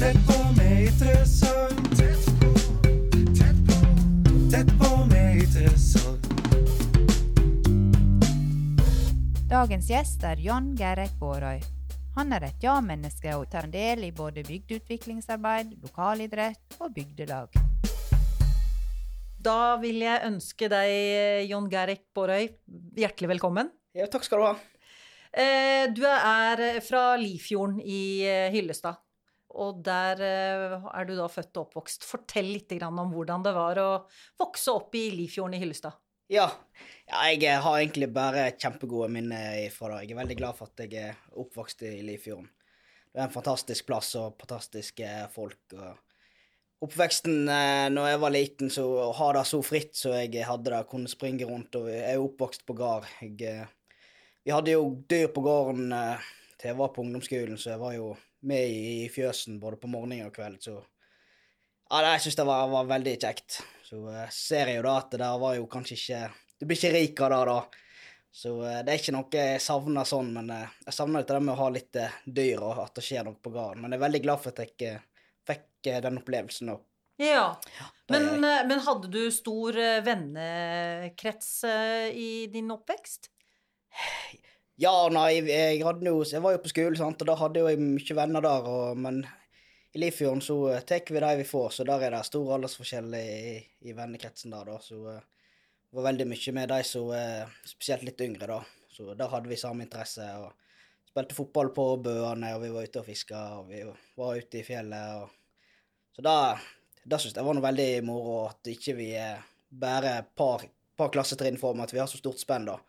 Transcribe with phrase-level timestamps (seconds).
[0.00, 1.98] Tett på med interessant.
[1.98, 2.50] Tett på,
[3.36, 3.74] tett på,
[4.52, 6.24] tett på med interessant.
[9.50, 11.60] Dagens gjest er John Gerrit Bårøy.
[12.16, 17.60] Han er et ja-menneske og tar del i både bygdeutviklingsarbeid, lokalidrett og bygdelag.
[19.36, 22.48] Da vil jeg ønske deg, John Gerrit Bårøy,
[22.96, 23.68] hjertelig velkommen.
[23.92, 24.56] Ja, takk skal du ha.
[25.28, 28.96] Eh, Du er fra Lifjorden i eh, Hyllestad.
[29.58, 32.06] Og der eh, er du da født og oppvokst.
[32.06, 33.90] Fortell litt om hvordan det var å
[34.38, 35.98] vokse opp i Lifjorden i Hyllestad.
[36.30, 36.46] Ja.
[37.10, 40.04] ja, jeg har egentlig bare kjempegode minner fra det.
[40.04, 42.46] Jeg er veldig glad for at jeg er oppvokst i Lifjorden.
[43.10, 45.58] Det er en fantastisk plass og fantastiske folk.
[45.74, 45.98] og
[46.86, 50.70] Oppveksten eh, når jeg var liten, så å ha det så fritt så jeg hadde
[50.70, 51.74] det, kunne springe rundt.
[51.76, 53.10] og Jeg er oppvokst på gard.
[53.20, 53.66] Jeg, eh,
[54.46, 57.98] vi hadde jo dyr på gården eh, til jeg var på ungdomsskolen, så jeg var
[57.98, 60.60] jo med i, fjøsen både på morgen og kveld.
[60.64, 60.76] Så
[61.90, 63.60] ja, jeg syns det var, var veldig kjekt.
[63.86, 66.20] Så uh, ser jeg jo da at det der var jo kanskje ikke
[66.60, 67.56] Du blir ikke rik av det da.
[68.30, 71.40] Så uh, det er ikke noe jeg savner sånn, men uh, jeg savner litt det
[71.42, 73.82] med å ha litt dyr og at det skjer noe på gården.
[73.82, 75.02] Men jeg er veldig glad for at jeg
[75.50, 76.86] fikk den opplevelsen òg.
[77.20, 77.50] Ja,
[78.08, 81.50] er men, men hadde du stor vennekrets
[82.16, 83.28] i din oppvekst?
[84.80, 87.80] Ja, nei, jeg, jo, jeg var jo på skolen, sant, og da hadde jo jeg
[87.82, 89.18] mye venner der, og, men
[89.92, 93.12] i Lifjorden så uh, tar vi de vi får, så der er det stor aldersforskjell
[93.18, 95.18] i, i vennekretsen der, da, så uh,
[95.92, 99.60] var veldig mye med de som uh, spesielt litt yngre, da, så der hadde vi
[99.60, 103.84] samme interesse, og spilte fotball på bøene, og vi var ute og fiska, og vi
[103.84, 106.38] var ute i fjellet, og så da,
[107.04, 110.64] da synes jeg var noe veldig moro at ikke vi er bare par,
[110.96, 112.80] par klassetrinn fra, men at vi har så stort spenn, da.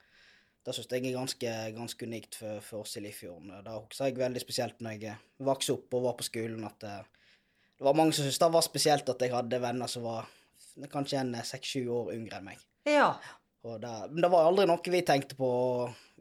[0.61, 3.49] Det synes jeg er ganske, ganske unikt for, for oss i Lifjorden.
[3.65, 6.97] Det husker jeg veldig spesielt når jeg vokste opp og var på skolen, at det,
[7.79, 10.29] det var mange som syntes det var spesielt at jeg hadde venner som var
[10.91, 12.61] kanskje en seks-sju år yngre enn meg.
[12.85, 13.09] Ja.
[13.65, 15.49] Og det, men det var aldri noe vi tenkte på.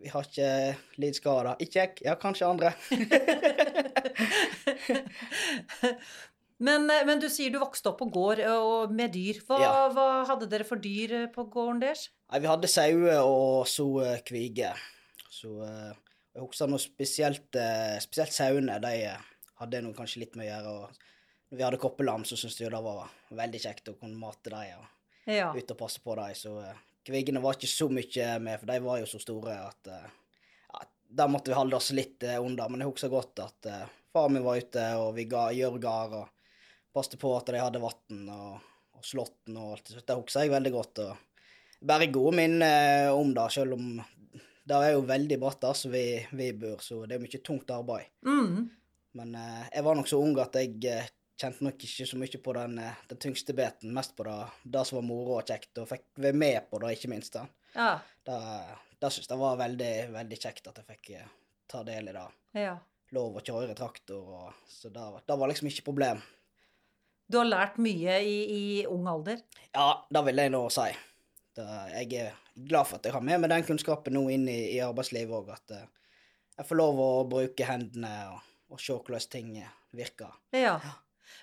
[0.01, 0.51] Vi har ikke
[1.01, 1.61] lidskader.
[1.61, 2.73] Ikke jeg, ja, kanskje andre.
[6.61, 9.39] Men, eh, men du sier du vokste opp på gård eh, og med dyr.
[9.49, 9.89] Hva, Ja.
[9.95, 12.09] hva hadde dere for dyr eh, på gården deres?
[12.31, 13.87] Nei, vi hadde sauer og så
[14.29, 14.75] kviger.
[14.75, 14.75] kvige.
[15.31, 17.57] Så jeg husker noe spesielt,
[18.05, 18.77] spesielt sauene.
[18.83, 19.17] De
[19.61, 20.75] hadde noe kanskje litt med å gjøre.
[20.83, 20.99] og
[21.51, 24.79] når vi hadde koppelam, så syntes jeg det var veldig kjekt å kunne mate dem
[24.79, 24.87] og
[25.27, 25.53] Ja.
[25.53, 26.35] ut og passe på dem.
[26.35, 26.53] Så
[27.05, 31.27] kvigene var ikke så mye med, for de var jo så store at ja, der
[31.27, 32.69] måtte vi holde oss litt under.
[32.69, 36.29] Men jeg husker godt at far min var ute, og vi ga gjørgar og
[36.95, 39.93] passet på at de hadde vann og, og slåtten og alt.
[39.93, 41.03] Så det husker jeg veldig godt.
[41.05, 41.17] og
[41.91, 43.87] Bare gode minner eh, om det, selv om
[44.71, 46.05] det er jo veldig bratt der som vi,
[46.37, 48.11] vi bor, så det er mye tungt arbeid.
[48.27, 48.69] Mm.
[49.19, 51.09] Men eh, jeg var nok så ung at jeg eh,
[51.41, 54.37] kjente nok ikke så mye på den, eh, den tyngste biten, mest på det,
[54.77, 57.35] det som var moro og kjekt, og fikk være med på det, ikke minst.
[57.39, 57.47] da.
[57.75, 57.89] Ja.
[58.29, 58.37] Det,
[59.01, 61.11] det syns jeg var veldig, veldig kjekt at jeg fikk
[61.73, 62.29] ta del i det.
[62.61, 62.77] ja.
[63.17, 66.21] Lov å kjøre traktor, og, så det, var- det var liksom ikke problem.
[67.31, 69.39] Du har lært mye i, i ung alder.
[69.71, 70.89] Ja, det vil jeg nå si.
[71.55, 72.39] Da, jeg er
[72.71, 75.53] glad for at jeg har med meg den kunnskapen nå inn i, i arbeidslivet òg,
[75.55, 75.87] at eh,
[76.59, 78.43] jeg får lov å bruke hendene og,
[78.75, 79.55] og se hvordan ting
[79.97, 80.35] virker.
[80.57, 80.77] Ja.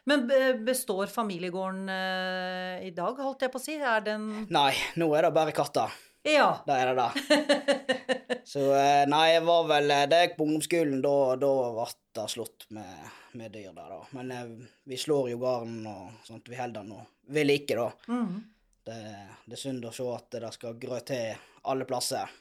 [0.08, 0.26] Men
[0.68, 3.78] består familiegården uh, i dag, holdt jeg på å si?
[3.80, 5.96] Er den Nei, nå er det bare katter.
[6.28, 6.50] Ja.
[6.68, 8.38] Da er det det.
[8.52, 11.88] Så uh, nei, jeg var vel Det Da gikk på ungdomsskolen, da, da ble
[12.20, 14.00] det slutt med, med dyr der, da.
[14.18, 14.52] Men eh,
[14.90, 17.92] vi slår jo garden og sånt, vi holder den og ved like, da.
[18.08, 18.42] Mm.
[18.88, 18.98] Det,
[19.46, 22.36] det er synd å se at det skal grø til alle plasser.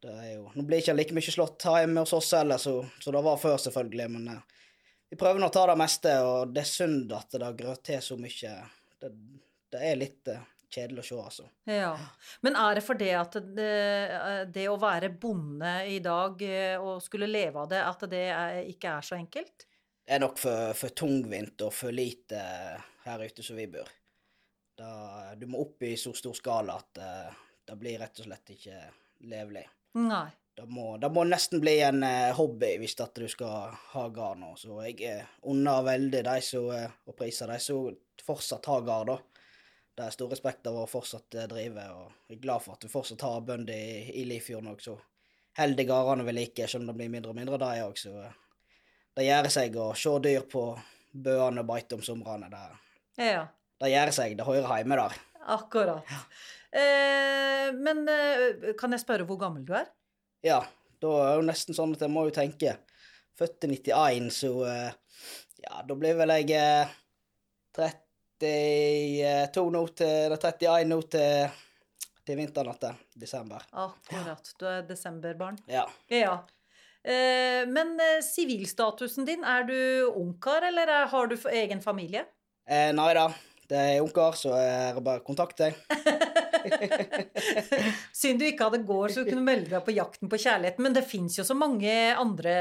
[0.00, 3.12] Det er jo, nå blir ikke like mye slått hjemme hos oss heller, så, så
[3.14, 4.08] det var før, selvfølgelig.
[4.16, 4.66] Men eh,
[5.10, 8.02] vi prøver nå å ta det meste, og det er synd at det grør til
[8.04, 8.52] så mye.
[9.00, 9.12] Det,
[9.72, 11.46] det er litt eh, kjedelig å se, altså.
[11.70, 11.92] Ja.
[12.44, 13.70] Men er det for det at det,
[14.52, 18.60] det å være bonde i dag eh, og skulle leve av det, at det er,
[18.68, 19.66] ikke er så enkelt?
[20.06, 22.40] Det er nok for, for tungvint og for lite
[23.06, 23.88] her ute som vi bor.
[24.78, 24.90] Da,
[25.34, 28.80] du må opp i så stor skala at uh, det blir rett og slett ikke
[29.26, 29.64] levelig.
[29.98, 30.28] Nei.
[30.56, 34.38] Det må, det må nesten bli en uh, hobby hvis at du skal ha gard
[34.40, 34.54] nå.
[34.60, 37.90] Så jeg uh, unner veldig de som, eh, og priser de som
[38.24, 39.18] fortsatt har gard, da.
[39.96, 42.84] Det er stor respekt av å fortsatt eh, drive, og jeg er glad for at
[42.84, 44.96] du fortsatt har bønder i, i Lifjorden òg, så
[45.56, 48.02] holder gardene ved like, selv om det blir mindre og mindre, de òg.
[49.16, 50.62] Eh, det gjør seg å se dyr på
[51.16, 52.50] bøene og beite om somrene.
[52.50, 53.46] Det, Ja.
[53.80, 55.16] det gjør seg, det hører hjemme der.
[55.46, 56.04] Akkurat.
[56.72, 59.86] Eh, men eh, kan jeg spørre hvor gammel du er?
[60.44, 60.60] Ja,
[61.00, 62.76] da er det nesten sånn at jeg må jo tenke.
[63.38, 64.92] Født i 91, så eh,
[65.66, 66.86] Ja, da blir vel jeg eh,
[68.40, 71.48] 32 nå til nei, 31 nå til,
[72.26, 73.64] til vinteren etter desember.
[73.72, 74.52] Akkurat.
[74.60, 75.56] Du er desemberbarn.
[75.68, 75.86] Ja.
[76.12, 76.36] Ja.
[77.06, 79.76] Eh, men eh, sivilstatusen din, er du
[80.18, 82.24] ungkar, eller er, har du egen familie?
[82.66, 83.28] Eh, nei da,
[83.70, 85.76] det er ungkar, så er det bare kontakt deg.
[88.20, 90.82] Synd du ikke hadde gård, så du kunne melde deg på jakten på kjærligheten.
[90.82, 92.56] Men det fins jo så mange andre,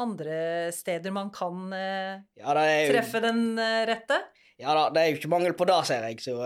[0.00, 0.38] andre
[0.72, 4.22] steder man kan eh, Ja, jo, treffe den rette.
[4.64, 6.40] ja da, det er jo ikke mangel på det, ser jeg, så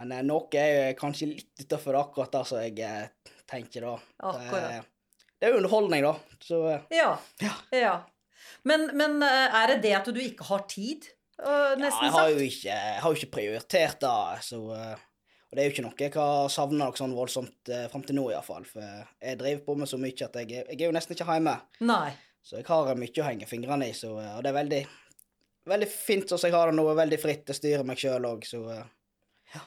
[0.00, 3.12] Men noe er jo kanskje litt utafor akkurat det som jeg
[3.44, 3.96] tenker, da.
[4.32, 4.93] Akkurat.
[5.44, 6.14] Det er jo underholdning, da.
[6.40, 7.08] Så eh, Ja.
[7.44, 7.50] Ja.
[7.76, 7.94] ja.
[8.64, 11.04] Men, men eh, er det det at du ikke har tid?
[11.36, 12.30] eh, ja, Nesten jeg har sagt.
[12.32, 14.14] jo ikke, har jo ikke prioritert det,
[14.46, 18.06] så Og det er jo ikke noe jeg har savna noe sånn voldsomt uh, fram
[18.08, 18.64] til nå, iallfall.
[18.64, 18.86] For
[19.20, 21.54] jeg driver på med så mye at jeg, jeg er jo nesten ikke hjemme.
[21.84, 22.08] Nei.
[22.40, 24.80] Så jeg har mye å henge fingrene i, så, og det er veldig,
[25.74, 26.88] veldig fint sånn som jeg har det nå.
[27.02, 27.52] Veldig fritt.
[27.52, 28.64] Jeg styrer meg sjøl òg, så
[29.52, 29.62] ja.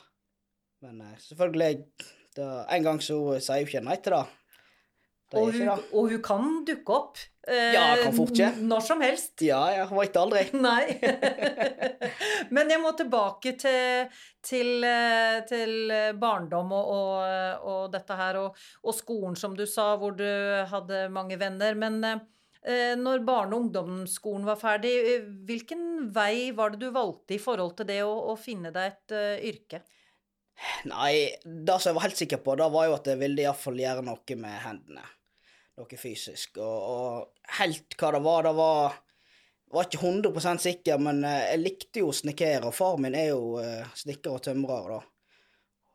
[0.81, 1.85] Men selvfølgelig
[2.33, 4.25] da, En gang så sier jeg jo ikke nei til det.
[5.35, 7.18] Og hun, og hun kan dukke opp.
[7.47, 8.51] eh, Ja, kan fort ja.
[8.56, 9.33] Når som helst.
[9.44, 10.45] Ja, jeg veit aldri.
[10.68, 10.85] Nei.
[12.56, 14.07] Men jeg må tilbake til,
[14.45, 15.91] til, eh, til
[16.21, 20.24] barndom og, og, og dette her, og, skolen, som du sa, hvor du
[20.71, 21.75] hadde mange venner.
[21.75, 27.35] Men eh, når barne- og ungdomsskolen var ferdig, eh, hvilken vei var det du valgte
[27.35, 29.83] i forhold til det å, å finne deg et uh, yrke?
[30.89, 33.77] Nei, det som jeg var helt sikker på, da var jo at jeg ville iallfall
[33.77, 35.03] gjøre noe med hendene.
[35.77, 36.57] Noe fysisk.
[36.57, 38.95] Og, og helt hva det var, det var
[39.74, 43.31] var ikke 100% sikker, men eh, jeg likte jo å snekkere, og far min er
[43.33, 45.01] jo eh, snekker og tømrer, da.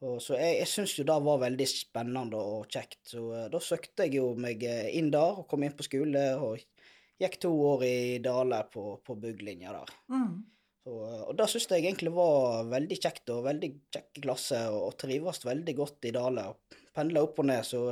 [0.03, 3.63] Og, så jeg, jeg syns jo det var veldig spennende og kjekt, så eh, da
[3.63, 6.61] søkte jeg jo meg inn der og kom inn på skole, og
[7.23, 9.93] gikk to år i Dale på, på bygglinja der.
[10.13, 10.33] Mm.
[10.83, 10.93] Så,
[11.31, 15.45] og det syns jeg egentlig var veldig kjekt, og veldig kjekke klasse, og, og trives
[15.47, 16.49] veldig godt i Dale.
[16.93, 17.87] Pendla opp og ned, så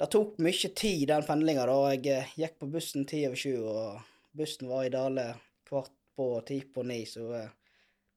[0.00, 1.66] det tok mye tid, den pendlinga.
[1.92, 3.98] Jeg eh, gikk på bussen ti over sju, og
[4.36, 5.26] bussen var i Dale
[5.68, 7.50] kvart på ti på ni, så eh,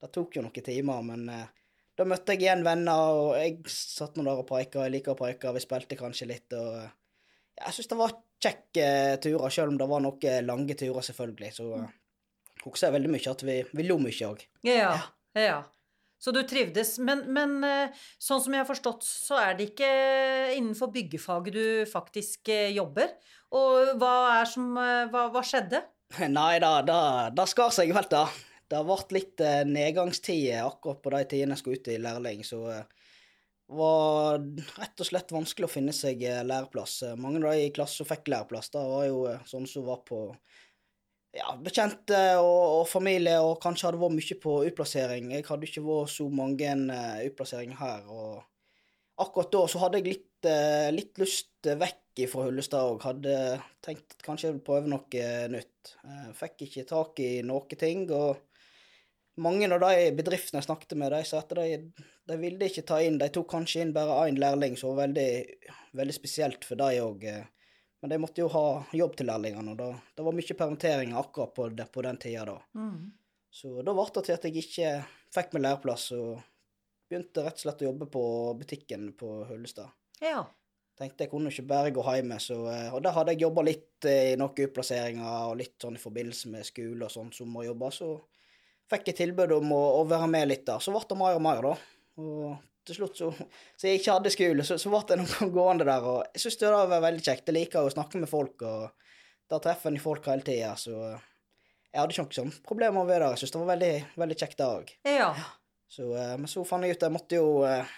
[0.00, 1.02] det tok jo noen timer.
[1.04, 1.50] Men eh,
[1.94, 4.86] da møtte jeg igjen venner, og jeg satt nå der og preika.
[4.86, 6.80] Jeg liker å preike, vi spilte kanskje litt, og
[7.60, 8.88] jeg syns det var kjekke
[9.28, 11.52] turer, selv om det var noen lange turer, selvfølgelig.
[11.54, 11.84] Så uh,
[12.64, 14.48] husker jeg veldig mye at vi, vi lo mye òg.
[14.66, 14.96] Ja,
[15.36, 15.60] ja.
[16.24, 16.96] Så du trivdes.
[17.04, 19.90] Men, men eh, sånn som jeg har forstått, så er det ikke
[20.56, 23.12] innenfor byggefaget du faktisk eh, jobber.
[23.54, 25.82] Og hva som eh, Hva, hva skjedde?
[26.30, 26.78] Nei da,
[27.34, 28.24] da skar seg jo helt, da.
[28.70, 33.76] Det ble litt nedgangstid akkurat på de tidene jeg skulle ut i lærling, så det
[33.76, 34.40] var
[34.78, 36.94] rett og slett vanskelig å finne seg læreplass.
[37.20, 40.22] Mange av de i klassen som fikk læreplass, da var jo sånne som var på
[41.34, 45.32] ja, bekjente og, og familie, og kanskje hadde vært mye på utplassering.
[45.34, 48.42] Jeg hadde ikke vært så mange uh, utplasseringer her, og
[49.24, 53.36] akkurat da så hadde jeg litt, uh, litt lyst eh, vekk fra Hullestad og hadde
[53.82, 55.94] tenkt kanskje jeg ville prøve noe eh, nytt.
[56.06, 58.38] Uh, fikk ikke tak i noe ting, og
[59.42, 61.80] mange av de bedriftene jeg snakket med, de sa at de,
[62.30, 65.30] de ville ikke ta inn De tok kanskje inn bare én lærling, som var veldig,
[65.98, 67.26] veldig spesielt for dem òg.
[68.04, 71.54] Men de måtte jo ha jobb til lærlingene, og da, det var mye permitteringer akkurat
[71.56, 72.56] på, det, på den tida da.
[72.76, 73.06] Mm.
[73.48, 74.90] Så da ble det til at jeg ikke
[75.32, 76.42] fikk meg læreplass, og
[77.08, 78.24] begynte rett og slett å jobbe på
[78.60, 79.96] butikken på Hullestad.
[80.20, 80.42] Ja.
[81.00, 84.10] Tenkte jeg kunne ikke bare gå hjemme, så, eh, og der hadde jeg jobba litt
[84.12, 88.10] eh, i noen utplasseringer og litt sånn i forbindelse med skole og sånn sommerjobber, så
[88.92, 90.84] fikk jeg tilbud om å, å være med litt der.
[90.84, 91.74] Så ble det mer og mer, da.
[92.20, 93.30] Og til slutt, så
[93.76, 96.58] Så jeg ikke hadde skole, så, så ble det noen gående der, og jeg syns
[96.60, 97.48] det var veldig kjekt.
[97.48, 98.90] Jeg liker å snakke med folk, og
[99.50, 103.28] da treffer en folk hele tida, så jeg hadde ikke noe sånn problemer med det.
[103.34, 103.92] Jeg syns det var veldig,
[104.24, 104.94] veldig kjekt, det òg.
[105.06, 105.28] Ja.
[105.94, 107.92] Så, eh, men så fant jeg ut at jeg måtte jo eh,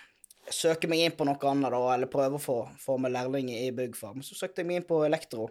[0.53, 3.71] søke meg inn på noe annet, da, eller prøve å få, få meg lærling i
[3.73, 4.19] byggfag.
[4.19, 5.49] Men så søkte jeg meg inn på elektro.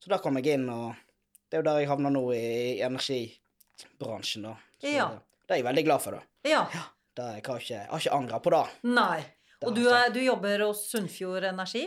[0.00, 0.94] Så da kom jeg inn, og
[1.50, 2.44] det er jo der jeg havna nå, i,
[2.78, 4.54] i energibransjen, da.
[4.80, 5.08] Så Ja.
[5.10, 6.48] det, det er jeg veldig glad for, da.
[6.48, 6.62] Ja.
[6.72, 6.86] ja.
[7.16, 8.64] Det, jeg har ikke, jeg har ikke angra på det.
[8.90, 9.20] Nei.
[9.66, 11.82] Og du, er, du jobber hos Sunnfjord Energi?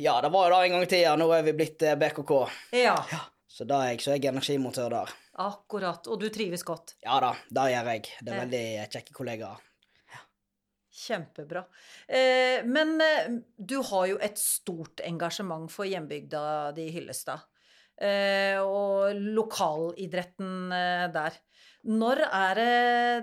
[0.00, 1.16] Ja, det var jo det en gang i tida.
[1.20, 2.32] Nå er vi blitt eh, BKK.
[2.78, 2.94] Ja.
[3.50, 5.12] Så da er jeg, så er jeg energimontør der.
[5.44, 6.06] Akkurat.
[6.08, 6.94] Og du trives godt.
[7.04, 8.06] Ja da, det gjør jeg.
[8.22, 9.66] Det er veldig eh, kjekke kollegaer.
[11.00, 11.64] Kjempebra.
[12.08, 12.96] Eh, men
[13.56, 16.42] du har jo et stort engasjement for hjembygda
[16.76, 17.44] di Hyllestad.
[18.00, 21.36] Eh, og lokalidretten eh, der.
[21.88, 22.58] Når er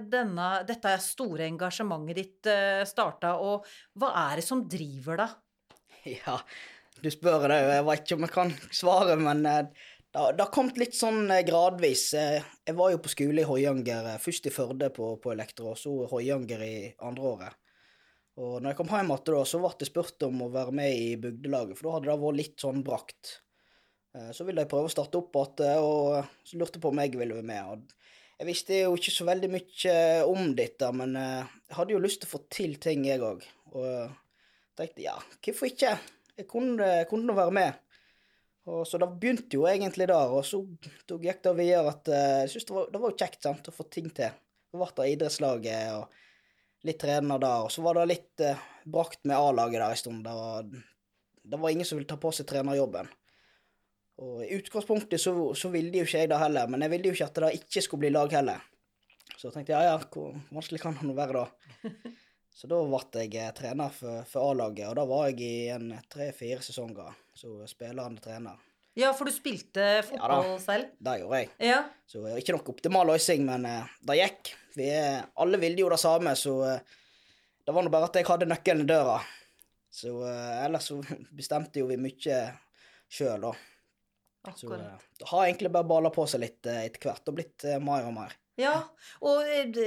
[0.09, 3.67] denne, dette store engasjementet ditt eh, starta, og
[4.01, 5.35] hva er det som driver deg?
[6.07, 6.37] Ja,
[7.03, 7.59] du spør det.
[7.67, 9.67] Jeg vet ikke om jeg kan svare, men eh,
[10.17, 12.07] Det har- kommet litt sånn eh, gradvis.
[12.17, 15.93] Jeg var jo på skole i Høyanger, først i Førde på, på elektro, og så
[16.09, 17.59] Høyanger i andre året.
[18.37, 21.13] Og når jeg kom hjem igjen så ble jeg spurt om å være med i
[21.21, 23.31] bygdelaget, for da hadde det vært litt sånn brakt.
[24.33, 27.33] Så ville jeg prøve å starte opp igjen, og så lurte på om jeg ville
[27.37, 27.95] være med.
[28.37, 29.93] Jeg visste jo ikke så veldig mye
[30.29, 33.41] om dette, men eh, jeg hadde jo lyst til å få til ting, jeg òg.
[33.73, 34.11] Og jeg
[34.77, 35.95] tenkte ja, hvorfor ikke?
[36.37, 37.79] Jeg kunne, kunne være med.
[38.67, 40.59] Og så det begynte jo egentlig der, og så
[41.07, 44.11] gikk det videre at eh, jeg synes det var, jo kjekt sant, å få ting
[44.13, 44.35] til.
[44.67, 49.23] Så ble det idrettslaget og litt trener der, og så var det litt eh, brakt
[49.25, 50.27] med A-laget der en stund.
[51.47, 53.09] Det var ingen som ville ta på seg trenerjobben.
[54.17, 57.17] Og i utgangspunktet så, så ville jo ikke jeg det heller, men jeg ville jo
[57.17, 58.63] ikke at det ikke skulle bli lag heller.
[59.37, 61.91] Så tenkte jeg ja, ja, hvor vanskelig kan det nå være da?
[62.57, 65.91] Så da ble jeg eh, trener for, for A-laget, og da var jeg i en
[66.09, 67.13] tre-fire sesonger.
[67.37, 68.57] Så spillende trener.
[68.97, 70.87] Ja, for du spilte fotball selv?
[70.97, 71.51] Det gjorde jeg.
[71.69, 71.83] Ja.
[72.09, 74.55] Så er ikke noe optimal løsning, men eh, det gikk.
[74.73, 76.95] Vi alle ville jo det samme, så eh,
[77.61, 79.19] det var nå bare at jeg hadde nøkkelen i døra.
[79.93, 80.97] Så eh, ellers så
[81.37, 82.41] bestemte jo vi mye
[83.05, 83.53] sjøl, da.
[84.47, 85.03] Akkurat.
[85.11, 87.79] Så det har egentlig bare balla på seg litt eh, etter hvert, og blitt eh,
[87.83, 88.35] mer og mer.
[88.57, 88.73] Ja,
[89.21, 89.77] og eh,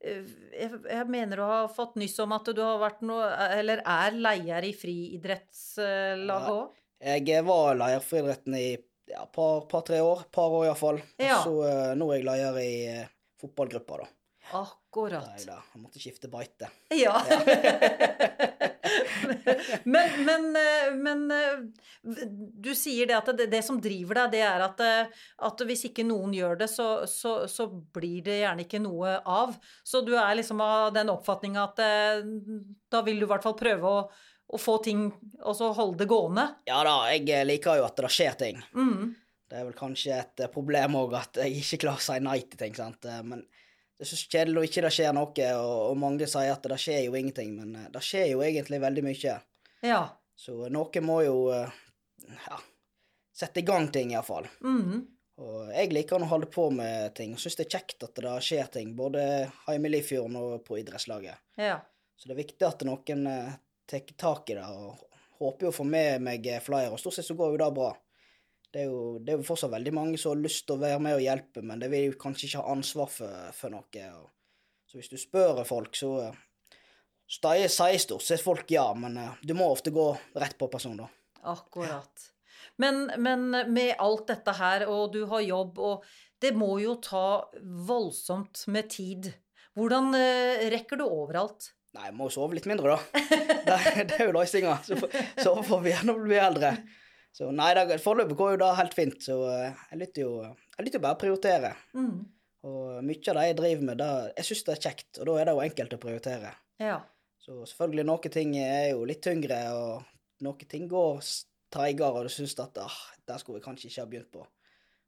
[0.00, 3.26] eh, jeg, jeg mener du har fått nyss om at du har vært noe,
[3.58, 6.40] eller er leier i friidrettslaget Ja.
[6.54, 6.80] òg?
[7.04, 8.66] Jeg eh, var leder for idretten i
[9.10, 11.02] ja, par, par-tre år, par år iallfall.
[11.20, 11.42] Ja.
[11.42, 13.08] Og så eh, nå er jeg leder i eh,
[13.42, 14.08] fotballgruppa, da.
[14.60, 15.26] Akkurat.
[15.34, 16.68] Nei da, jeg måtte skifte beite.
[16.96, 17.16] Ja.
[19.84, 21.62] men, men, eh, men eh,
[22.64, 25.86] du sier det at det, det som driver deg, det er at, eh, at hvis
[25.90, 29.56] ikke noen gjør det, så, så, så blir det gjerne ikke noe av.
[29.86, 31.82] Så du er liksom av den oppfatninga at
[32.92, 34.06] da vil du i hvert fall prøve å,
[34.54, 35.06] å få ting
[35.40, 36.46] Og så holde det gående.
[36.68, 38.62] Ja da, jeg liker jo at det skjer ting.
[38.76, 39.14] Mm.
[39.50, 42.60] Det er vel kanskje et problem òg at jeg ikke klarer å si nei til
[42.60, 43.06] ting, sant.
[43.26, 43.44] Men
[44.04, 46.76] det er så kjedelig og ikke det skjer noe, og, og mange sier at det
[46.80, 49.36] skjer jo ingenting, men eh, det skjer jo egentlig veldig mye.
[49.84, 50.02] Ja.
[50.36, 51.72] Så noen må jo eh,
[52.50, 52.58] ja,
[53.32, 54.50] sette i gang ting, iallfall.
[54.60, 55.06] Mm.
[55.40, 58.34] Og jeg liker å holde på med ting, og syns det er kjekt at det
[58.44, 59.24] skjer ting, både
[59.66, 61.40] hjemme i Lifjorden og på idrettslaget.
[61.58, 61.80] Ja.
[62.14, 63.56] Så det er viktig at noen eh,
[63.90, 65.00] tar tak i det, og
[65.40, 66.92] håper jo å få med meg eh, flere.
[66.92, 67.94] Og stort sett så går jo det bra.
[68.74, 70.98] Det er, jo, det er jo fortsatt veldig mange som har lyst til å være
[70.98, 74.06] med og hjelpe, men det vil jo kanskje ikke ha ansvar for, for noe.
[74.18, 74.24] Og,
[74.90, 79.54] så hvis du spør folk, så eh, sier stort sett folk ja, men eh, du
[79.54, 81.06] må ofte gå rett på person, da.
[81.54, 82.26] Akkurat.
[82.82, 86.02] Men, men med alt dette her, og du har jobb, og
[86.42, 89.30] det må jo ta voldsomt med tid.
[89.78, 91.70] Hvordan eh, rekker du overalt?
[91.94, 93.22] Nei, jeg må jo sove litt mindre, da.
[93.70, 93.78] Det,
[94.10, 94.80] det er jo løsninga.
[94.82, 94.98] Så
[95.38, 96.74] så får vi gjerne blir eldre.
[97.34, 100.34] Så nei, det- foreløpig går jo det helt fint, så eh, jeg lytter jo
[100.78, 101.72] Jeg lytter bare å prioritere.
[101.94, 102.24] Mm.
[102.64, 105.34] Og mye av det jeg driver med, det, jeg syns det er kjekt, og da
[105.40, 106.52] er det jo enkelt å prioritere.
[106.80, 107.00] Ja.
[107.44, 111.20] Så selvfølgelig, noen ting er jo litt tyngre, og noen ting går
[111.74, 112.96] treigere, og du syns at ah,
[113.28, 114.46] det skulle vi kanskje ikke ha begynt på.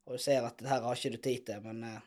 [0.07, 2.05] Og du ser at det her har ikke du tid til, men eh,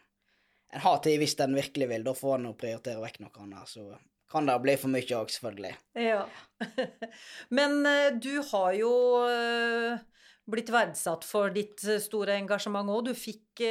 [0.76, 2.06] en har tid hvis en virkelig vil.
[2.06, 3.72] Da får en prioritere vekk noe annet.
[3.74, 3.88] Så
[4.30, 5.74] kan det bli for mye òg, selvfølgelig.
[5.98, 6.24] ja.
[7.58, 8.92] Men eh, du har jo
[9.26, 10.02] eh,
[10.50, 13.10] blitt verdsatt for ditt eh, store engasjement òg.
[13.10, 13.64] Du fikk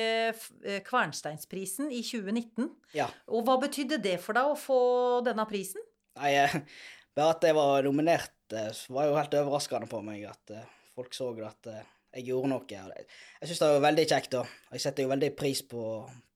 [0.89, 2.69] Kvernsteinsprisen i 2019.
[2.97, 3.07] Ja.
[3.33, 4.81] Og hva betydde det for deg å få
[5.27, 5.85] denne prisen?
[6.19, 6.35] Nei,
[7.17, 10.57] bare at jeg var nominert, var jo helt overraskende på meg at
[10.97, 12.65] folk så at jeg gjorde noe.
[12.69, 14.43] Jeg syns det var veldig kjekt, da.
[14.75, 15.83] Jeg setter jo veldig pris på,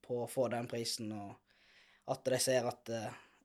[0.04, 2.92] på å få den prisen, og at de ser at,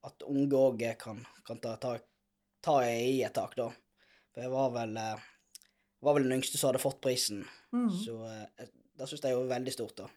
[0.04, 1.96] at unge òg kan, kan ta, ta,
[2.64, 3.70] ta i et tak, da.
[4.34, 5.26] For jeg var vel, eh,
[6.02, 7.90] var vel den yngste som hadde fått prisen, Mm.
[7.92, 10.08] så eh, det syns jeg er veldig stort, da.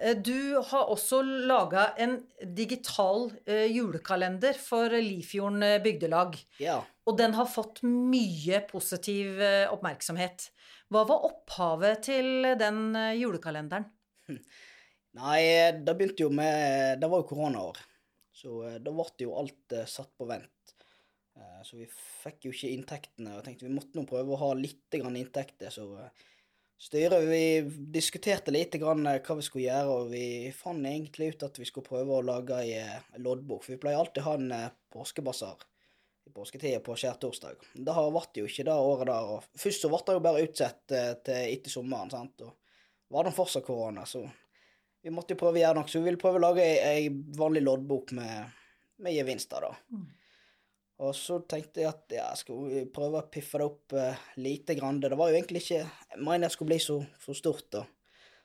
[0.00, 2.16] Eh, Du har også laga en
[2.56, 6.38] digital eh, julekalender for Lifjorden eh, bygdelag.
[6.62, 6.80] Ja.
[7.06, 10.48] Og den har fått mye positiv eh, oppmerksomhet.
[10.92, 13.88] Hva var opphavet til den eh, julekalenderen?
[15.18, 15.42] Nei,
[15.84, 17.80] det begynte jo med Det var jo koronaår.
[18.32, 20.74] Så eh, da ble jo alt eh, satt på vent.
[21.36, 24.52] Eh, Så vi fikk jo ikke inntektene, og tenkte vi måtte nå prøve å ha
[24.58, 25.72] litt grann inntekter.
[25.74, 25.86] Så
[26.82, 27.42] styret vi
[27.94, 30.24] diskuterte litt grann hva vi skulle gjøre, og vi
[30.56, 33.66] fant egentlig ut at vi skulle prøve å lage ei loddbok.
[33.66, 35.68] For vi pleier alltid å ha en påskebasar
[36.26, 37.62] i påsketida på skjærtorsdag.
[37.74, 39.30] Det vært jo ikke det året der.
[39.36, 42.46] og Først så ble det jo bare utsatt til etter sommeren, sant.
[42.46, 44.22] Og var det fortsatt korona, så
[45.02, 47.06] vi måtte jo prøve å gjøre noe, så vi ville prøve å lage ei,
[47.38, 48.58] vanlig loddbok med,
[49.02, 49.72] med gevinster, da.
[49.94, 50.10] Mm.
[51.02, 54.76] Og så tenkte jeg at ja, skal vi prøve å piffe det opp uh, lite
[54.78, 55.00] grann.
[55.02, 57.82] Det var jo egentlig ikke Jeg mener det skulle bli så, så stort, da.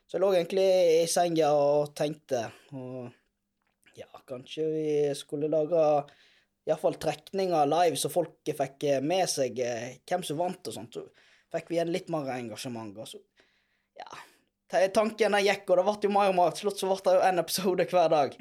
[0.08, 0.64] Så jeg lå egentlig
[1.04, 3.12] i senga og tenkte, og
[3.98, 4.88] ja, kanskje vi
[5.18, 5.82] skulle lage
[6.66, 10.96] iallfall trekninger live, så folk fikk eh, med seg eh, hvem som vant og sånt.
[10.96, 11.04] Så
[11.54, 12.96] fikk vi igjen litt mer engasjement.
[13.04, 13.20] Og så,
[14.00, 14.08] ja
[14.68, 16.52] Tanken den gikk, og det ble jo mer og mer.
[16.52, 18.34] Til slutt så ble det jo en episode hver dag.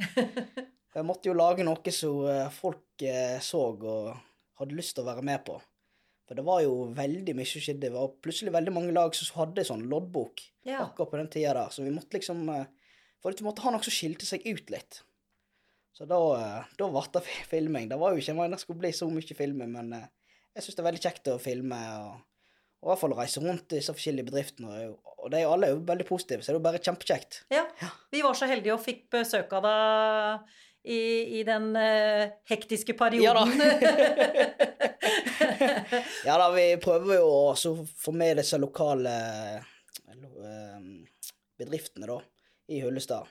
[0.98, 4.14] Jeg måtte jo lage noe som eh, folk eh, så og
[4.58, 5.60] hadde lyst til å være med på.
[6.28, 7.86] For det var jo veldig mye som skjedde.
[7.86, 10.82] Det var plutselig veldig mange lag som hadde sånn loddbok Ja.
[10.88, 11.70] akkurat på den tida der.
[11.72, 12.66] Så vi måtte liksom eh,
[13.24, 15.04] For vi måtte ha noe som skilte seg ut litt.
[15.96, 16.18] Så da,
[16.78, 17.88] da ble det filming.
[17.90, 20.84] Det var jo ikke meningen det skulle bli så mye filming, men jeg syns det
[20.84, 21.80] er veldig kjekt å filme.
[22.04, 22.20] og
[22.78, 24.88] og i hvert fall reise rundt i disse forskjellige bedriftene.
[25.18, 27.42] og de er jo alle veldig positive, så det er jo bare kjempekjekt.
[27.54, 27.66] Ja.
[28.14, 30.56] Vi var så heldige og fikk besøk av deg
[30.88, 31.00] i,
[31.40, 33.44] i den uh, hektiske Ja da.
[36.28, 39.16] ja da, vi prøver jo å få med disse lokale
[39.58, 40.88] eh,
[41.60, 42.22] bedriftene da,
[42.72, 43.28] i Hullestad.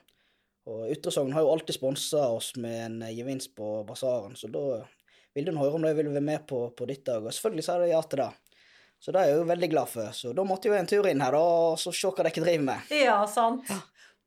[0.67, 4.50] Og Ytre Sogn har jo alltid sponsa oss med en eh, gevinst på basaren, så
[4.50, 4.83] da
[5.37, 7.25] ville du høre om de ville være med på, på ditt dag.
[7.25, 8.31] Og selvfølgelig sa de ja til det.
[8.99, 10.15] Så det er jeg jo veldig glad for.
[10.17, 12.67] Så da måtte jeg jo en tur inn her og så se hva dere driver
[12.71, 12.91] med.
[12.97, 13.71] ja, sant.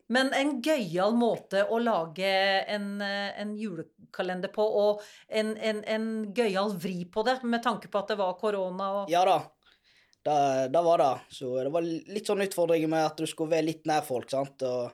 [0.10, 2.30] Men en gøyal måte å lage
[2.74, 8.02] en, en julekalender på, og en, en, en gøyal vri på det, med tanke på
[8.02, 9.38] at det var korona og Ja da.
[10.26, 11.12] Det, det var det.
[11.30, 14.66] Så det var litt sånn utfordringer med at du skulle være litt nær folk, sant.
[14.66, 14.90] Og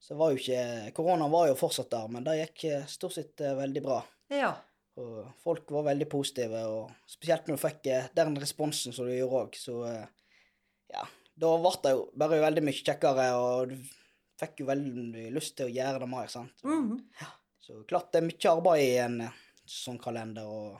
[0.00, 3.44] så var jo ikke Korona var jo fortsatt der, men det gikk eh, stort sett
[3.44, 4.00] eh, veldig bra.
[4.32, 4.52] Ja.
[4.98, 9.14] Og folk var veldig positive, og spesielt når du fikk eh, den responsen som du
[9.14, 10.32] gjorde òg, så eh,
[10.94, 11.04] ja.
[11.38, 13.76] Da ble det jo bare veldig mye kjekkere, og du
[14.40, 16.66] fikk jo veldig lyst til å gjøre det mer, sant.
[16.66, 16.98] Mhm.
[17.68, 19.38] Så klart det er mye arbeid i en eh,
[19.68, 20.78] sånn kalender, og,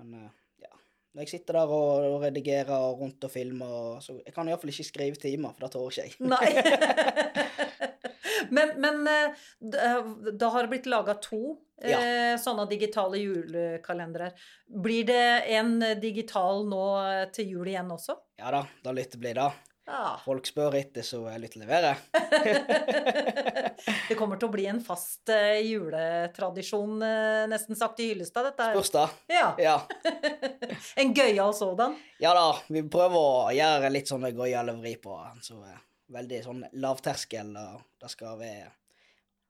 [0.00, 0.16] men
[0.62, 0.72] ja.
[1.12, 4.48] Når jeg sitter der og, og redigerer og rundt og filmer, og, så jeg kan
[4.48, 6.16] iallfall ikke skrive timer, for det tør ikke jeg.
[6.24, 8.06] Nei.
[8.50, 12.00] men men eh, da- da har det blitt laga to ja.
[12.40, 14.30] sånne digitale julekalendere.
[14.66, 15.22] Blir det
[15.58, 18.16] en digital nå eh, til jul igjen også?
[18.40, 19.50] Ja da, da lytter blir det.
[19.86, 20.16] Ja.
[20.24, 22.00] Folk spør etter, så jeg lytter leverer.
[24.08, 28.66] det kommer til å bli en fast eh, juletradisjon, eh, nesten sagt, i Hyllestad, dette
[28.66, 28.74] her.
[28.74, 29.04] Spørs da.
[29.30, 29.46] Ja.
[29.62, 29.76] Ja.
[31.00, 31.94] En gøyal sådan.
[32.20, 35.78] ja da, vi prøver å gjøre litt sånn gøyale vri på den, så eh,
[36.12, 38.70] veldig sånn lavterskel, og det skal være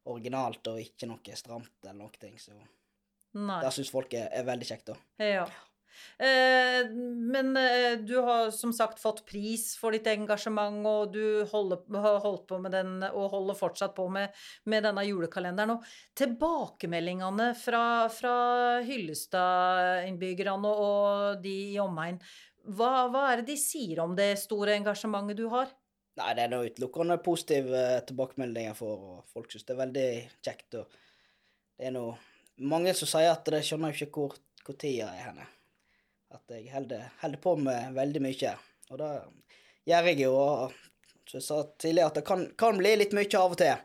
[0.07, 2.55] originalt og ikke noe stramt eller noe ting, så
[3.37, 3.61] Nei.
[3.65, 5.01] det syns folk er, er veldig kjekt, da.
[5.23, 5.47] Ja.
[6.19, 6.91] Eh,
[7.33, 12.21] men eh, du har som sagt fått pris for ditt engasjement, og du holder, har
[12.25, 15.77] holdt på med den, og holder fortsatt på med, med denne julekalenderen.
[15.77, 18.37] Og tilbakemeldingene fra, fra
[18.87, 22.21] Hyllestad-innbyggerne og de i omegn,
[22.77, 25.71] hva, hva er det de sier om det store engasjementet du har?
[26.17, 30.07] Nei, det er noe utelukkende positive eh, tilbakemeldinger får, og folk syns det er veldig
[30.47, 30.79] kjekt.
[30.81, 30.95] og
[31.77, 32.15] Det er noe
[32.65, 35.49] mange som sier at de skjønner ikke hvor, hvor tida er henne.
[36.33, 38.55] At jeg holder, holder på med veldig mye.
[38.91, 39.11] Og det
[39.91, 40.33] gjør jeg jo.
[40.41, 40.73] og
[41.27, 43.85] Som jeg sa tidligere, at det kan, kan bli litt mye av og til.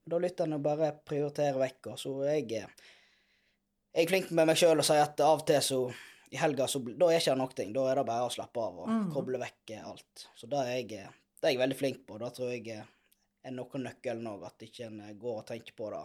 [0.00, 1.92] Men da lytter en jo bare prioritere vekk.
[1.92, 2.64] Og så er jeg,
[3.92, 5.80] jeg er flink med meg sjøl og sier at av og til så
[6.32, 7.68] i helga så da er ikke det noe.
[7.76, 9.06] Da er det bare å slappe av og mm.
[9.14, 10.26] koble vekk alt.
[10.38, 11.04] Så det er jeg,
[11.40, 12.18] det er jeg veldig flink på.
[12.20, 15.90] Da tror jeg er noe av nøkkelen òg, at ikke en går og tenker på
[15.94, 16.04] det.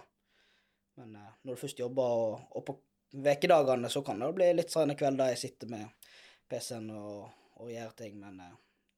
[1.01, 2.77] Men eh, når du først jobber, og, og på
[3.11, 6.11] ukedagene, så kan det bli litt sene kvelder jeg sitter med
[6.51, 7.31] PC-en og,
[7.63, 8.19] og gjør ting.
[8.21, 8.53] Men eh,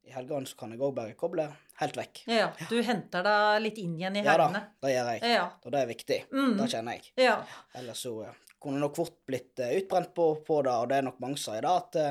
[0.10, 1.48] i helgene så kan jeg òg bare koble
[1.80, 2.24] helt vekk.
[2.28, 4.63] Ja, du henter deg litt inn igjen i helgene?
[4.63, 5.36] Ja da, det gjør jeg.
[5.38, 5.46] Ja.
[5.63, 6.22] Og det er viktig.
[6.34, 6.56] Mm.
[6.60, 7.13] Det kjenner jeg.
[7.24, 7.38] ja.
[7.80, 11.08] Ellers så eh, kunne nok fort blitt eh, utbrent på, på det, og det er
[11.08, 12.02] nok mange som sier det, at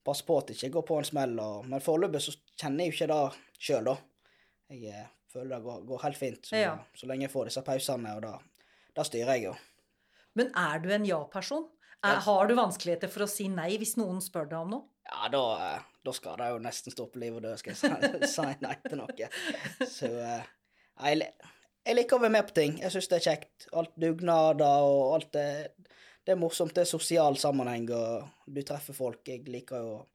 [0.00, 1.38] eh, pass på at det ikke går på en smell.
[1.40, 3.96] Og, men foreløpig så kjenner jeg jo ikke det sjøl, da.
[4.70, 6.72] Jeg eh, føler det går, går helt fint, så, Ja.
[6.96, 8.32] så lenge jeg får disse pausene, og da,
[8.96, 9.54] da styrer jeg jo.
[10.38, 11.68] Men er du en ja-person?
[12.02, 14.86] Er- Har du vanskeligheter for å si nei hvis noen spør deg om noe?
[15.10, 15.40] Ja, da,
[15.74, 18.46] eh, da skal det jo nesten stå på liv og død, skal jeg si, si
[18.62, 19.28] nei til noe.
[19.90, 20.46] Så eh,
[21.10, 21.28] jeg,
[21.84, 22.78] jeg liker å være med på ting.
[22.80, 23.66] Jeg syns det er kjekt.
[23.76, 25.46] Alt dugnader og alt det
[26.24, 26.74] Det er morsomt.
[26.76, 29.22] Det er sosial sammenheng, og du treffer folk.
[29.28, 30.06] Jeg liker jo å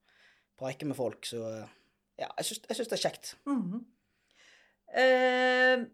[0.59, 1.73] preike med folk, så eh,
[2.21, 3.33] ja, jeg syns, det er kjekt.
[3.49, 3.81] Mhm.
[4.95, 5.85] eh,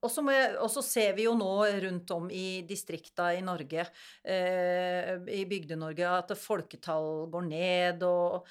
[0.00, 1.50] Og så, ser vi jo nå
[1.84, 3.84] rundt om i distrikta i Norge,
[4.24, 8.04] eh, i Bygde-Norge, at folketall går ned.
[8.08, 8.46] Og,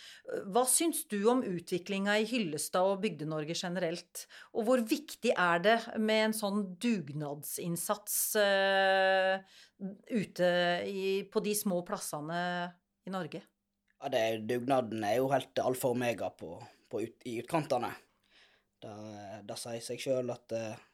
[0.53, 4.27] hva syns du om utviklinga i Hyllestad og Bygde-Norge generelt?
[4.53, 9.41] Og hvor viktig er det med en sånn dugnadsinnsats eh,
[10.13, 10.51] ute
[10.85, 12.43] i, på de små plassene
[13.09, 13.41] i Norge?
[13.99, 16.53] Ja, det, dugnaden er jo helt alfa og omega på,
[16.93, 17.89] på ut, i utkantene.
[18.79, 18.93] Det,
[19.49, 20.85] det sier seg sjøl at eh,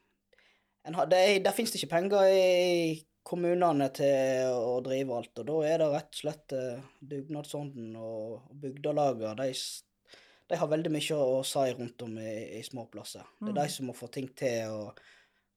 [0.94, 5.46] har, det, er- der finnes det ikke penger i kommunene til å drive alt, og
[5.48, 9.34] da er det rett og slett eh, dugnadsånden og, og bygdelagene.
[9.40, 13.26] De, de har veldig mye å si rundt om i, i små plasser.
[13.40, 15.00] Det er de som må få ting til og,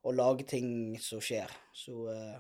[0.01, 1.51] og lage ting som skjer.
[1.77, 2.39] Så eh,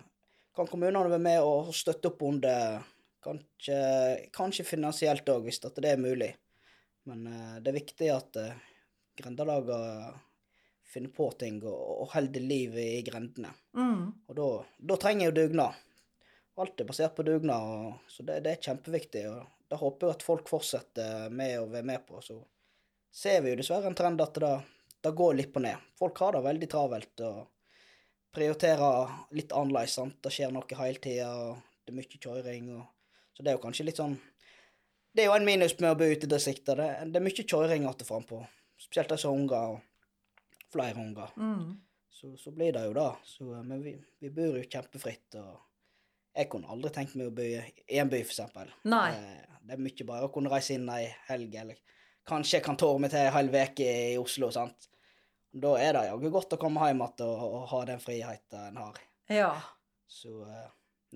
[0.57, 2.79] kan kommunene være med og støtte opp under
[3.19, 3.75] Kanskje,
[4.31, 6.29] kanskje finansielt òg, hvis det er mulig.
[7.03, 8.53] Men eh, det er viktig at eh,
[9.19, 9.79] grendelaga
[10.89, 13.51] finner på ting og, og holde liv i, grendene.
[13.77, 14.01] Mm.
[14.27, 14.49] Og da,
[14.91, 15.85] da trenger jeg jo dugnad.
[16.59, 19.23] Alt er basert på dugnad, og, så det, det er kjempeviktig.
[19.31, 22.23] og Da håper jeg at folk fortsetter med å være med på.
[22.25, 22.39] Så
[23.15, 24.51] ser vi jo dessverre en trend at det,
[25.05, 25.87] det går litt på ned.
[25.99, 27.39] Folk har det veldig travelt og
[28.35, 29.95] prioriterer litt annerledes.
[29.97, 30.17] sant?
[30.23, 31.29] Det skjer noe hele tida,
[31.85, 32.73] det er mye kjøring.
[32.77, 34.19] Og, så det er jo kanskje litt sånn
[35.15, 36.75] Det er jo en minus med å bo ute i distriktet.
[36.77, 38.41] Det, det er mye kjøring att og frampå.
[38.77, 39.88] Spesielt de som har unger, og
[40.73, 41.77] flere unger Mm.
[42.09, 43.09] så, så blir det jo det.
[43.23, 45.59] Så, eh, men vi, vi bor jo kjempefritt, og
[46.35, 48.71] jeg kunne aldri tenkt meg å bo i en by, eksempel.
[48.89, 49.07] Nei.
[49.15, 51.79] Det, det er mye bare å kunne reise inn ei helg, eller
[52.29, 54.89] kanskje jeg kan tåre meg til ei hel uke i Oslo, sant.
[55.49, 58.77] Da er det jaggu godt å komme hjem igjen og, og ha den friheten en
[58.83, 58.99] har.
[59.33, 59.53] Ja.
[60.09, 60.67] Så eh,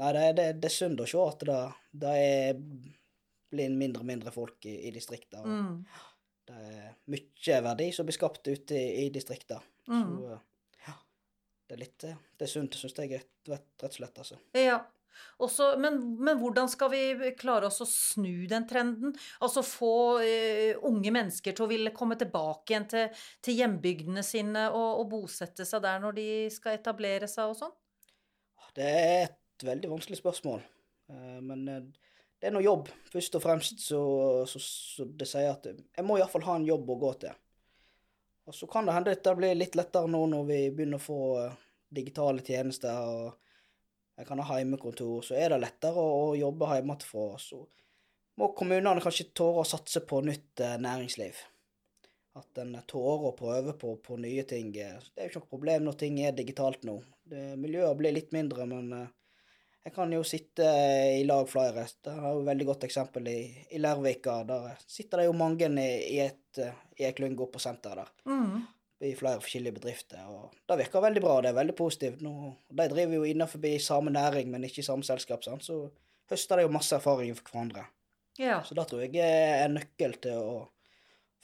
[0.02, 1.58] Nei, det, det, det er synd å se at det,
[2.02, 2.62] det er,
[3.54, 5.46] blir mindre og mindre folk i, i distriktene.
[5.46, 5.76] Mm.
[6.48, 9.62] Det er mye verdi som blir skapt ute i, i distrikta.
[9.88, 10.02] Mm.
[10.02, 10.42] Så eh,
[10.88, 10.98] ja,
[11.68, 14.20] det er litt eh, Det er sunt, syns jeg, rett, rett, rett og slett.
[14.26, 14.40] altså.
[14.60, 14.82] Ja.
[15.46, 19.14] Også, men, men hvordan skal vi klare oss å snu den trenden?
[19.46, 24.68] Altså få uh, unge mennesker til å ville komme tilbake igjen til, til hjembygdene sine
[24.72, 27.76] og, og bosette seg der når de skal etablere seg og sånn?
[28.74, 30.66] Det er et veldig vanskelig spørsmål.
[31.14, 32.10] Uh, Men eh,
[32.44, 33.78] det er noe jobb, først og fremst.
[33.80, 34.00] Så,
[34.52, 37.38] så, så det sier at jeg må iallfall ha en jobb å gå til.
[38.44, 41.06] Og så kan det hende at det blir litt lettere nå når vi begynner å
[41.06, 41.54] få eh,
[41.96, 43.00] digitale tjenester.
[43.00, 47.30] og jeg kan ha hjemmekontor, så er det lettere å, å jobbe hjemmefra.
[47.40, 47.62] Så
[48.36, 51.40] må kommunene kanskje tåre å satse på nytt eh, næringsliv.
[52.44, 54.76] At en tårer å prøve på, på nye ting.
[54.76, 57.00] eh, Det er jo ikke noe problem når ting er digitalt nå.
[57.24, 58.92] Det, miljøet blir litt mindre, men
[59.84, 60.68] jeg kan jo sitte
[61.18, 61.84] i lag flere.
[62.04, 63.40] Det er jo et veldig godt eksempel i,
[63.76, 64.38] i Lærvika.
[64.48, 68.06] Der sitter det jo mange i, i, et, eh, i ei klynge oppe på senteret
[68.06, 68.62] der Mm.
[69.04, 70.22] i flere forskjellige bedrifter.
[70.30, 72.22] og Det virker veldig bra, det er veldig positivt.
[72.24, 75.64] Nå, de driver jo innenfor samme næring, men ikke i samme selskap, sant?
[75.64, 75.90] så
[76.30, 77.86] høster de jo masse erfaring fra hverandre.
[78.40, 78.62] Ja.
[78.64, 80.70] Så det tror jeg er en nøkkel til å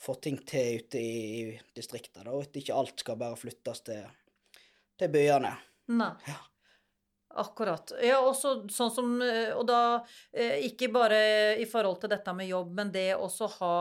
[0.00, 4.06] få ting til ute i, i distriktet, og at ikke alt skal bare flyttes til,
[4.98, 5.52] til byene.
[5.92, 6.14] Nei.
[6.26, 6.38] Ja.
[7.38, 7.92] Akkurat.
[8.02, 10.00] Ja, også sånn som eh, Og da
[10.34, 11.20] eh, ikke bare
[11.62, 13.74] i forhold til dette med jobb, men det også ha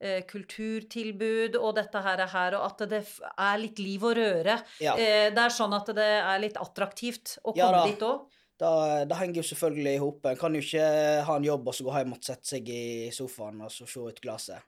[0.00, 4.58] eh, kulturtilbud og dette her, her, og at det er litt liv og røre.
[4.82, 4.96] Ja.
[4.98, 7.86] Eh, det er sånn at det er litt attraktivt å Ja komme da.
[7.92, 8.26] dit òg.
[8.56, 10.26] Det henger jo selvfølgelig i hop.
[10.26, 10.90] En kan jo ikke
[11.28, 12.82] ha en jobb og så gå hjem og sette seg i
[13.14, 14.66] sofaen og så se ut glasset.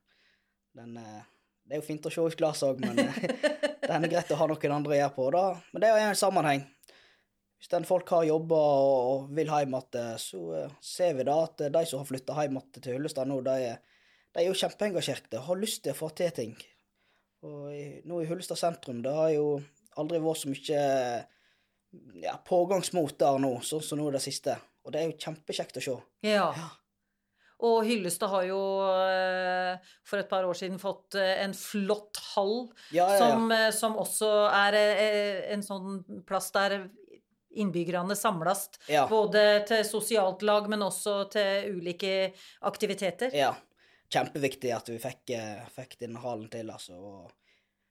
[0.76, 1.22] Den, eh,
[1.66, 2.98] det er jo fint å se ut glasset òg, men
[3.82, 5.30] det er greit å ha noen andre å gjøre på.
[5.34, 5.46] Da.
[5.72, 6.68] Men det er jo en sammenheng.
[7.58, 11.60] Hvis den folk har jobber og, vil hjem igjen, så eh, ser vi da at
[11.66, 13.80] eh, de som har flytta hjem igjen til Hyllestad nå, de, er-
[14.36, 16.52] de er jo kjempeengasjerte og har lyst til å få til ting.
[17.42, 19.48] Og i, nå i Hyllestad sentrum, det har jo
[19.98, 20.82] aldri vært så mye
[22.22, 24.54] ja, pågangsmot der nå, sånn som nå det siste.
[24.86, 25.96] Og det er jo kjempekjekt å se.
[26.28, 26.46] Ja.
[27.66, 28.58] Og Hyllestad har jo
[29.02, 33.18] eh, for et par år siden fått eh, en flott hall, Ja, ja, ja.
[33.18, 36.84] som, eh, som også er eh, en sånn plass der
[37.50, 38.68] innbyggerne samles.
[38.88, 39.06] Ja.
[39.10, 43.34] Både til sosialt lag, men også til ulike aktiviteter.
[43.34, 43.54] ja.
[44.08, 46.94] Kjempeviktig at vi fikk, eh, fikk denne hallen til, altså.
[46.96, 47.32] Og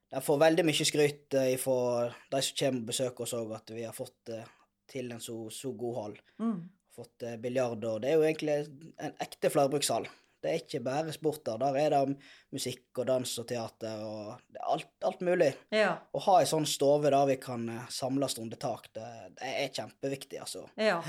[0.09, 3.73] den får veldig mye skryt eh, fra de som kommer og besøker oss òg, at
[3.75, 4.47] vi har fått eh,
[4.89, 6.15] til en så, så god hall.
[6.41, 6.57] Mm.
[6.97, 8.55] Fått biljard, og det er jo egentlig
[8.97, 10.09] en ekte flerbrukshall.
[10.41, 11.63] Det er ikke bare sport der.
[11.81, 12.17] Er det
[12.53, 15.49] musikk og dans og teater og alt, alt mulig.
[15.73, 15.95] Ja.
[16.13, 19.07] Å ha ei sånn stove der vi kan eh, samles under tak, det,
[19.39, 20.67] det er kjempeviktig, altså.
[20.77, 20.99] ja.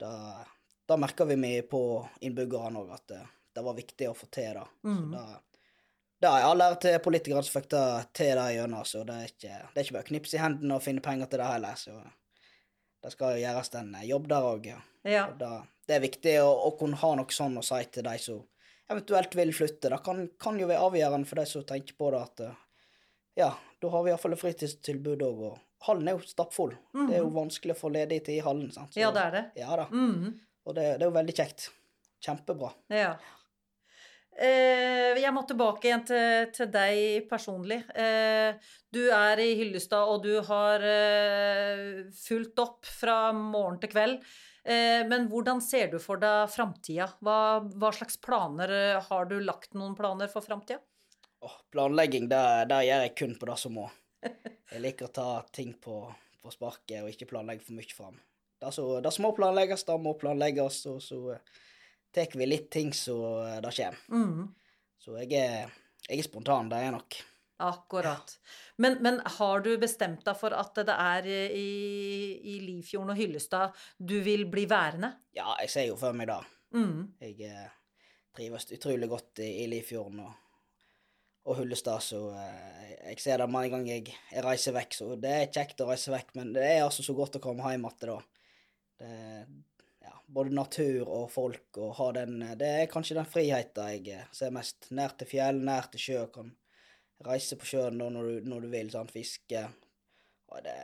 [0.00, 0.14] Da,
[0.88, 1.82] da merker vi mye på
[2.24, 3.20] innbyggerne òg at det,
[3.52, 4.64] det var viktig å få til det.
[4.80, 5.10] Så Mm.
[5.12, 5.24] da,
[6.20, 7.84] Det er all ære til politikerne som fikk det
[8.16, 10.74] til det gjennom, så det er ikke, det er ikke bare å knipse i hendene
[10.76, 11.76] og finne penger til det heller.
[11.80, 11.94] Så
[13.02, 14.66] det skal jo gjøres en jobb der òg.
[14.72, 14.80] Ja.
[15.08, 15.22] Ja.
[15.30, 15.52] Og Det,
[15.88, 18.42] det er viktig å, å kunne ha noe sånn å si til de som
[18.90, 19.88] eventuelt vil flytte.
[19.92, 22.60] Det kan, kan jo være avgjørende for de som tenker på det, at eh,
[23.40, 23.50] ja,
[23.80, 25.42] da har vi iallfall et fritidstilbud òg.
[25.50, 26.74] Og hallen er jo stappfull.
[26.92, 28.70] Det er jo vanskelig å få ledig tid i hallen.
[28.74, 28.92] sant?
[28.94, 29.44] Så- ja, det er det.
[29.62, 29.86] Ja da.
[29.90, 30.34] Mhm.
[30.66, 31.70] Og det, det er jo veldig kjekt.
[32.20, 32.68] Kjempebra.
[32.92, 33.14] Ja.
[34.40, 37.80] Eh, jeg må tilbake igjen til, til deg personlig.
[37.98, 38.54] Eh,
[38.94, 44.20] du er i Hyllestad, og du har eh, fulgt opp fra morgen til kveld.
[44.64, 47.08] Eh, men hvordan ser du for deg framtida?
[47.24, 50.82] Hva, hva slags planer eh, Har du lagt noen planer for framtida?
[51.40, 53.86] Oh, planlegging, det, det gjør jeg kun på det som må.
[54.20, 56.02] Jeg liker å ta ting på,
[56.44, 58.18] på sparket og ikke planlegge for mye fram.
[58.60, 61.62] Det som må planlegges, det må planlegges, og så eh,
[62.12, 63.16] tar vi litt ting så
[63.64, 64.04] det kommer.
[64.12, 64.50] Mm.
[65.00, 65.72] Så jeg er,
[66.04, 67.20] jeg er spontan, det er jeg nok.
[67.60, 68.32] Akkurat.
[68.80, 71.66] Men, men har du bestemt deg for at det er i,
[72.40, 75.12] i Lifjorden og Hyllestad du vil bli værende?
[75.36, 76.40] Ja, jeg ser jo for meg det.
[76.76, 77.10] Mm.
[77.20, 77.68] Jeg eh,
[78.36, 80.32] trives utrolig godt i, i Lifjorden og,
[81.50, 84.96] og Hyllestad, så eh, jeg ser det mange ganger jeg, jeg reiser vekk.
[84.96, 87.74] Så det er kjekt å reise vekk, men det er altså så godt å komme
[87.74, 88.20] hjem igjen da.
[89.00, 89.10] Det,
[90.04, 94.32] ja, både natur og folk og ha den Det er kanskje den friheten jeg eh,
[94.36, 94.90] ser mest.
[94.96, 96.24] Nær til fjell, nær til sjø.
[96.34, 96.52] Kan
[97.26, 99.12] reise på sjøen da når du, når du vil, sant?
[99.14, 99.64] fiske.
[100.50, 100.76] Og det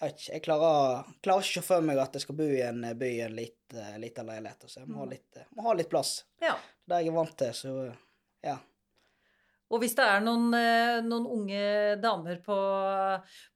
[0.00, 2.62] jeg, ikke, jeg klarer, klarer ikke å se for meg at jeg skal bo i
[2.64, 4.64] en by i en liten liten leilighet.
[4.66, 6.14] Så jeg må ha litt, eh, må ha litt plass.
[6.42, 6.56] Ja.
[6.88, 7.74] Det jeg er vant til, så
[8.42, 8.56] ja.
[9.70, 11.62] Og hvis det er noen, eh, noen unge
[12.02, 12.56] damer på,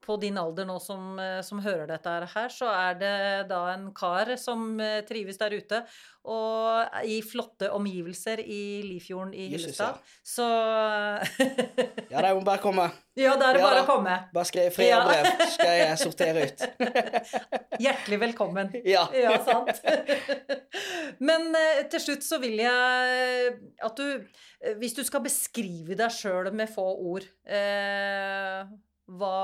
[0.05, 3.17] på din alder nå som, eh, som hører dette her, så er det
[3.51, 5.83] da en kar som eh, trives der ute,
[6.25, 9.99] og i flotte omgivelser i Lifjorden i Hyllestad.
[10.25, 10.47] Så
[12.13, 12.87] Ja, der må bare komme.
[13.19, 13.85] Ja, da er det Ja bare da.
[13.85, 14.15] å komme.
[14.35, 14.71] Bare skriv
[15.05, 16.65] brev skal jeg sortere ut.
[17.85, 18.73] Hjertelig velkommen.
[18.89, 19.05] Ja.
[19.15, 19.85] Ja, sant.
[21.29, 25.97] Men eh, til slutt så vil jeg eh, at du eh, Hvis du skal beskrive
[25.99, 28.65] deg sjøl med få ord, eh,
[29.15, 29.37] hva,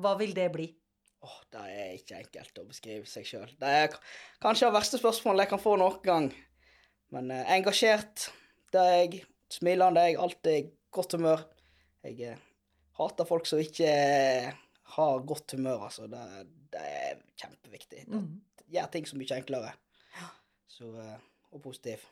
[0.00, 0.70] hva vil det bli?
[1.28, 3.50] Åh, det er ikke enkelt å beskrive seg sjøl.
[3.60, 3.96] Det er
[4.40, 6.28] kanskje det verste spørsmålet jeg kan få noen gang.
[7.12, 8.30] Men eh, engasjert,
[8.72, 9.22] det er jeg.
[9.52, 10.18] Smilende er jeg.
[10.24, 11.44] Alltid i godt humør.
[12.04, 12.40] Jeg eh,
[12.98, 14.48] hater folk som ikke eh,
[14.96, 16.08] har godt humør, altså.
[16.12, 16.24] Det,
[16.72, 18.04] det er kjempeviktig.
[18.08, 18.28] Det Mm.
[18.72, 19.70] gjør ting så mye enklere.
[20.68, 21.16] Så, eh,
[21.52, 22.02] og positiv.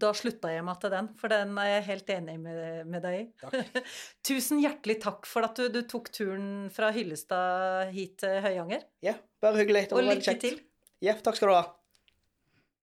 [0.00, 3.18] Da slutta jeg meg til den, for den er jeg helt enig med, med deg
[3.18, 3.24] i.
[3.42, 3.82] Takk.
[4.30, 8.86] Tusen hjertelig takk for at du, du tok turen fra Hyllestad hit til Høyanger.
[9.04, 9.88] Ja, bare hyggelig.
[9.90, 10.58] Det Og var veldig lykke til.
[11.04, 11.66] Ja, takk skal du ha.